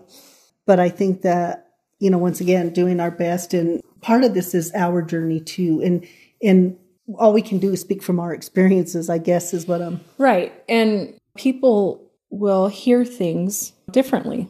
[0.65, 1.67] but I think that
[1.99, 3.53] you know, once again, doing our best.
[3.53, 5.81] And part of this is our journey too.
[5.83, 6.07] And,
[6.41, 6.77] and
[7.17, 10.01] all we can do is speak from our experiences, I guess, is what I'm.
[10.17, 10.53] Right.
[10.69, 14.47] And people will hear things differently.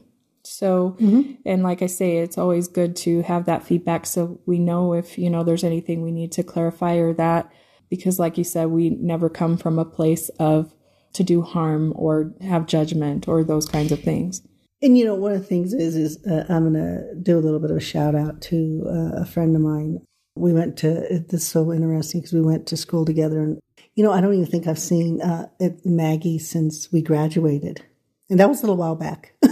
[0.47, 1.33] So, mm-hmm.
[1.45, 5.17] and like I say, it's always good to have that feedback so we know if,
[5.17, 7.51] you know, there's anything we need to clarify or that,
[7.89, 10.73] because like you said, we never come from a place of
[11.13, 14.41] to do harm or have judgment or those kinds of things.
[14.81, 17.41] And you know, one of the things is, is uh, I'm going to do a
[17.41, 19.99] little bit of a shout out to uh, a friend of mine.
[20.35, 23.41] We went to, this is so interesting because we went to school together.
[23.41, 23.59] And,
[23.95, 25.47] you know, I don't even think I've seen uh,
[25.83, 27.83] Maggie since we graduated.
[28.29, 29.33] And that was a little while back.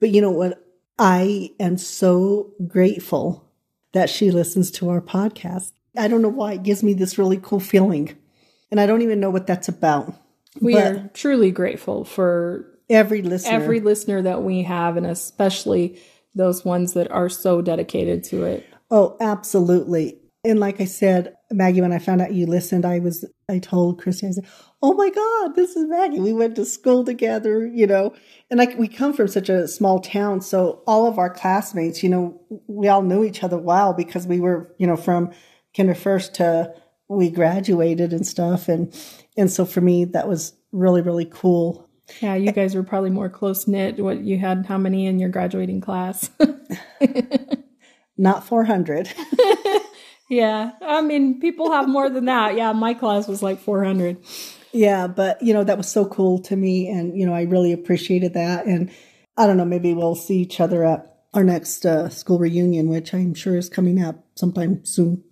[0.00, 0.64] but you know what?
[0.98, 3.48] I am so grateful
[3.92, 5.72] that she listens to our podcast.
[5.96, 8.16] I don't know why it gives me this really cool feeling.
[8.70, 10.14] And I don't even know what that's about.
[10.60, 15.98] We are truly grateful for every listener every listener that we have and especially
[16.34, 21.80] those ones that are so dedicated to it oh absolutely and like i said maggie
[21.80, 24.46] when i found out you listened i was i told christy i said
[24.82, 28.12] oh my god this is maggie we went to school together you know
[28.50, 32.08] and like we come from such a small town so all of our classmates you
[32.08, 35.30] know we all knew each other well because we were you know from
[35.76, 36.72] kinder first to
[37.08, 38.94] we graduated and stuff and
[39.36, 43.28] and so for me that was really really cool yeah, you guys were probably more
[43.28, 43.98] close knit.
[44.00, 46.30] What you had, how many in your graduating class?
[48.18, 49.12] Not 400.
[50.30, 52.56] yeah, I mean, people have more than that.
[52.56, 54.16] Yeah, my class was like 400.
[54.72, 56.88] Yeah, but you know, that was so cool to me.
[56.88, 58.64] And, you know, I really appreciated that.
[58.64, 58.92] And
[59.36, 63.12] I don't know, maybe we'll see each other at our next uh, school reunion, which
[63.12, 65.24] I'm sure is coming up sometime soon.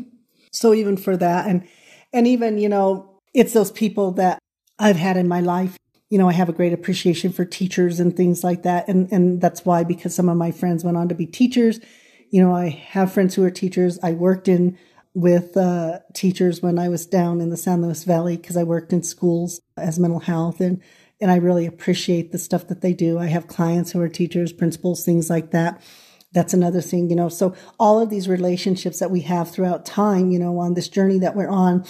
[0.52, 1.68] so even for that, and,
[2.14, 4.38] and even, you know, it's those people that
[4.78, 5.76] I've had in my life
[6.08, 8.86] you know, I have a great appreciation for teachers and things like that.
[8.86, 11.80] And, and that's why, because some of my friends went on to be teachers,
[12.30, 13.98] you know, I have friends who are teachers.
[14.02, 14.78] I worked in
[15.14, 18.92] with uh, teachers when I was down in the San Luis Valley because I worked
[18.92, 20.82] in schools as mental health and
[21.18, 23.18] and I really appreciate the stuff that they do.
[23.18, 25.80] I have clients who are teachers, principals, things like that.
[26.34, 27.30] That's another thing, you know.
[27.30, 31.18] So all of these relationships that we have throughout time, you know, on this journey
[31.20, 31.86] that we're on,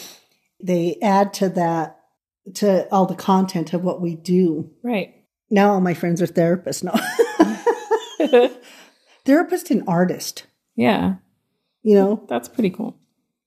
[0.62, 1.98] they add to that
[2.54, 4.70] to all the content of what we do.
[4.84, 5.14] Right.
[5.50, 6.84] Now all my friends are therapists.
[6.84, 6.94] No.
[9.26, 10.46] Therapist and artist.
[10.74, 11.16] Yeah.
[11.82, 12.98] You know, that's pretty cool.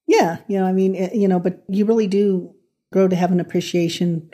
[0.07, 0.37] Yeah.
[0.47, 2.53] You know, I mean, it, you know, but you really do
[2.91, 4.29] grow to have an appreciation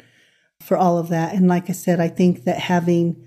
[0.61, 1.33] for all of that.
[1.33, 3.25] And like I said, I think that having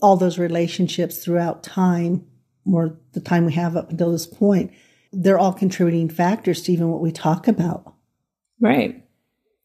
[0.00, 2.26] all those relationships throughout time,
[2.70, 4.72] or the time we have up until this point,
[5.12, 7.94] they're all contributing factors to even what we talk about.
[8.60, 9.02] Right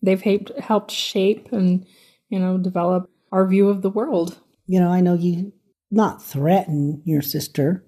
[0.06, 1.86] they've helped helped shape and
[2.30, 4.40] you know develop our view of the world.
[4.68, 5.52] You know, I know you
[5.96, 7.86] not threaten your sister,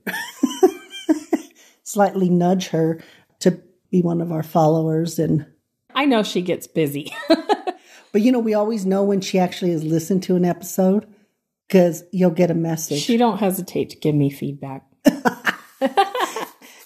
[1.84, 3.01] slightly nudge her
[3.41, 5.45] to be one of our followers and
[5.93, 7.14] I know she gets busy.
[7.28, 11.08] but you know, we always know when she actually has listened to an episode
[11.68, 13.01] because you'll get a message.
[13.01, 14.86] She don't hesitate to give me feedback.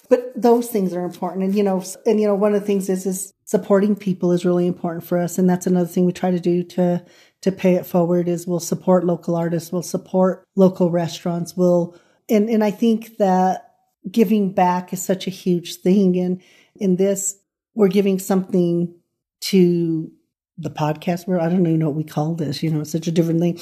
[0.08, 2.88] but those things are important and you know and you know one of the things
[2.88, 6.30] is is supporting people is really important for us and that's another thing we try
[6.30, 7.02] to do to
[7.42, 11.94] to pay it forward is we'll support local artists we'll support local restaurants we'll
[12.28, 13.72] and and i think that
[14.10, 16.18] giving back is such a huge thing.
[16.18, 16.42] And
[16.76, 17.36] in this
[17.74, 18.94] we're giving something
[19.40, 20.10] to
[20.58, 23.06] the podcast where i don't even know what we call this you know it's such
[23.06, 23.58] a different thing.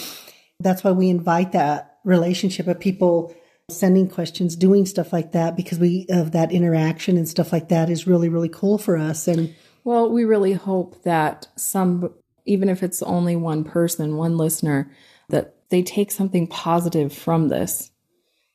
[0.58, 3.34] That's why we invite that relationship of people
[3.70, 7.88] sending questions, doing stuff like that because we of that interaction and stuff like that
[7.88, 9.28] is really really cool for us.
[9.28, 9.54] And
[9.84, 12.12] well, we really hope that some
[12.44, 14.90] even if it's only one person, one listener,
[15.28, 17.90] that they take something positive from this.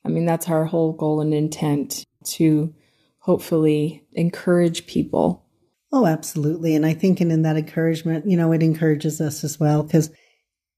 [0.04, 2.74] I mean, that's our whole goal and intent to
[3.18, 5.44] hopefully encourage people.
[5.92, 6.74] Oh, absolutely.
[6.74, 9.82] And I think in, in that encouragement, you know, it encourages us as well.
[9.82, 10.10] Because,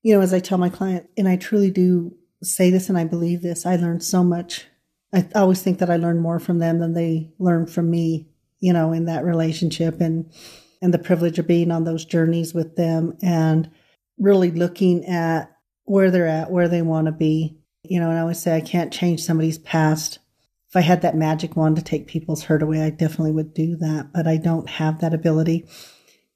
[0.02, 3.04] you know, as I tell my client, and I truly do say this and I
[3.04, 4.66] believe this, I learned so much.
[5.12, 8.28] I always think that I learn more from them than they learn from me,
[8.60, 10.30] you know, in that relationship and,
[10.80, 13.70] and the privilege of being on those journeys with them and
[14.18, 15.50] really looking at
[15.84, 17.58] where they're at, where they want to be.
[17.82, 20.18] You know, and I always say I can't change somebody's past.
[20.68, 23.76] If I had that magic wand to take people's hurt away, I definitely would do
[23.76, 25.66] that, but I don't have that ability.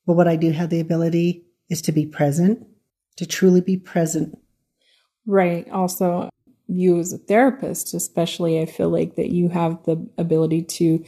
[0.07, 2.67] But what I do have the ability is to be present,
[3.17, 4.39] to truly be present.
[5.27, 5.69] Right.
[5.71, 6.31] Also,
[6.67, 11.05] you as a therapist, especially, I feel like that you have the ability to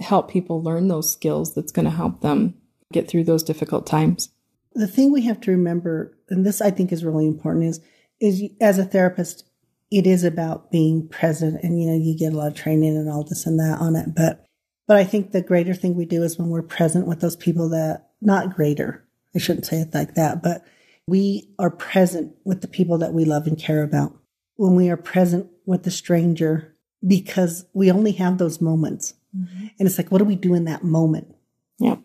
[0.00, 2.54] help people learn those skills that's going to help them
[2.92, 4.30] get through those difficult times.
[4.74, 7.80] The thing we have to remember, and this I think is really important, is
[8.20, 9.44] is as a therapist,
[9.90, 13.10] it is about being present, and you know you get a lot of training and
[13.10, 14.44] all this and that on it, but
[14.86, 17.68] but I think the greater thing we do is when we're present with those people
[17.70, 20.64] that not greater, I shouldn't say it like that, but
[21.08, 24.16] we are present with the people that we love and care about.
[24.56, 26.74] When we are present with the stranger,
[27.06, 29.14] because we only have those moments.
[29.36, 29.66] Mm-hmm.
[29.78, 31.34] And it's like, what do we do in that moment?
[31.78, 31.96] Yeah.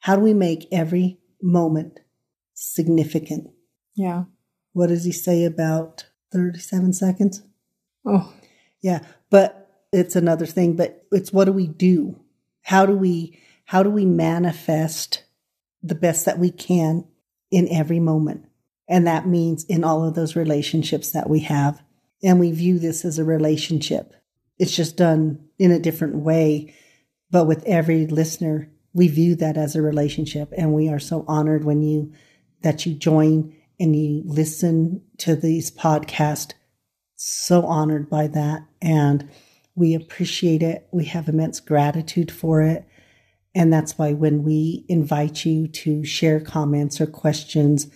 [0.00, 2.00] How do we make every moment
[2.54, 3.50] significant?
[3.94, 4.24] Yeah.
[4.72, 7.42] What does he say about 37 seconds?
[8.06, 8.32] Oh.
[8.80, 9.00] Yeah.
[9.30, 12.20] But it's another thing, but it's what do we do?
[12.62, 15.24] How do we, how do we manifest
[15.82, 17.04] the best that we can
[17.50, 18.44] in every moment?
[18.88, 21.82] And that means in all of those relationships that we have.
[22.22, 24.14] And we view this as a relationship.
[24.58, 26.74] It's just done in a different way.
[27.30, 30.52] But with every listener, we view that as a relationship.
[30.58, 32.12] And we are so honored when you,
[32.62, 36.54] that you join and you listen to these podcasts.
[37.14, 38.64] So honored by that.
[38.82, 39.30] And
[39.76, 40.88] we appreciate it.
[40.90, 42.88] We have immense gratitude for it.
[43.54, 47.86] And that's why when we invite you to share comments or questions,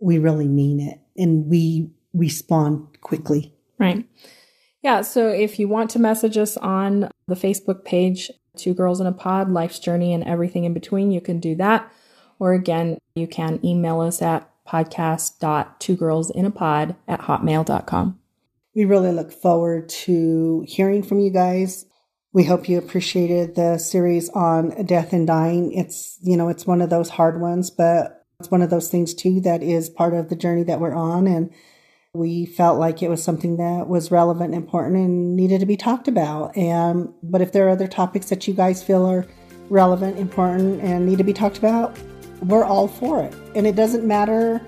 [0.00, 3.54] we really mean it and we respond quickly.
[3.78, 4.04] Right.
[4.82, 5.02] Yeah.
[5.02, 9.12] So if you want to message us on the Facebook page, Two Girls in a
[9.12, 11.90] Pod, Life's Journey, and everything in between, you can do that.
[12.38, 18.18] Or again, you can email us at podcast.twogirlsinapod at hotmail.com.
[18.74, 21.86] We really look forward to hearing from you guys.
[22.32, 25.72] We hope you appreciated the series on death and dying.
[25.72, 29.14] It's, you know, it's one of those hard ones, but it's one of those things
[29.14, 31.26] too that is part of the journey that we're on.
[31.26, 31.50] And
[32.14, 36.08] we felt like it was something that was relevant, important, and needed to be talked
[36.08, 36.54] about.
[36.54, 39.26] And but if there are other topics that you guys feel are
[39.70, 41.98] relevant, important, and need to be talked about,
[42.42, 43.34] we're all for it.
[43.54, 44.60] And it doesn't matter,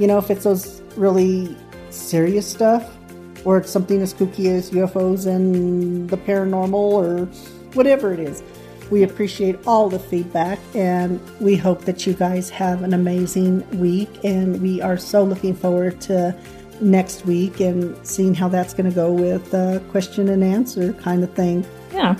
[0.00, 1.56] you know, if it's those really
[1.90, 2.96] serious stuff
[3.44, 7.26] or it's something as kooky as UFOs and the paranormal or
[7.74, 8.42] whatever it is.
[8.90, 14.08] We appreciate all the feedback and we hope that you guys have an amazing week.
[14.24, 16.34] And we are so looking forward to
[16.80, 21.22] next week and seeing how that's going to go with a question and answer kind
[21.22, 21.66] of thing.
[21.92, 22.16] Yeah.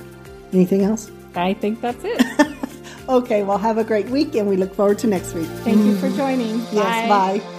[0.53, 1.11] Anything else?
[1.35, 2.23] I think that's it.
[3.09, 5.49] okay, well, have a great week and we look forward to next week.
[5.65, 6.61] Thank you for joining.
[6.73, 7.39] Yes, bye.
[7.39, 7.58] bye.